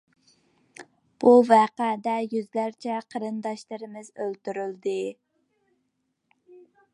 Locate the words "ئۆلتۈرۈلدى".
4.25-4.97